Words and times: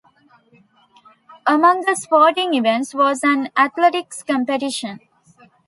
Among 1.45 1.81
the 1.81 1.93
sporting 1.95 2.55
events 2.55 2.95
was 2.95 3.23
an 3.23 3.51
athletics 3.55 4.23
competition. 4.23 4.99